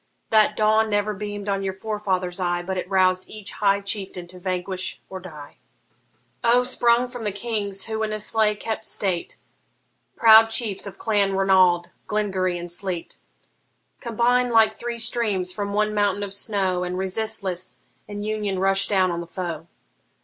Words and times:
That 0.31 0.57
dawn 0.57 0.89
never 0.89 1.13
beam'd 1.13 1.47
on 1.47 1.61
your 1.61 1.75
forefathers' 1.75 2.39
eye, 2.39 2.63
But 2.63 2.79
it 2.79 2.89
roused 2.89 3.29
each 3.29 3.51
high 3.51 3.81
chieftain 3.81 4.25
to 4.29 4.39
vanquish 4.39 4.99
or 5.11 5.19
die. 5.19 5.57
O, 6.43 6.63
sprung 6.63 7.07
from 7.07 7.21
the 7.21 7.31
Kings 7.31 7.85
who 7.85 8.01
in 8.01 8.11
Islay 8.11 8.55
kept 8.55 8.83
state, 8.87 9.37
Proud 10.15 10.49
chiefs 10.49 10.87
of 10.87 10.97
Clan 10.97 11.35
Ranald, 11.37 11.91
Glengarry, 12.07 12.57
and 12.57 12.71
Sleat! 12.71 13.19
Combine 13.99 14.49
like 14.49 14.73
three 14.73 14.97
streams 14.97 15.53
from 15.53 15.71
one 15.71 15.93
mountain 15.93 16.23
of 16.23 16.33
snow, 16.33 16.83
And 16.83 16.97
resistless 16.97 17.81
in 18.07 18.23
union 18.23 18.57
rush 18.57 18.87
down 18.87 19.11
on 19.11 19.21
the 19.21 19.27
foe! 19.27 19.67